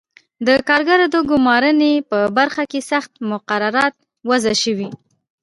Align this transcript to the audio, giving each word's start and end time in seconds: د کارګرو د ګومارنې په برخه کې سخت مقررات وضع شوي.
د 0.47 0.49
کارګرو 0.69 1.05
د 1.13 1.17
ګومارنې 1.29 1.93
په 2.09 2.19
برخه 2.37 2.63
کې 2.71 2.79
سخت 2.91 3.11
مقررات 3.31 3.95
وضع 4.29 4.53
شوي. 4.63 4.89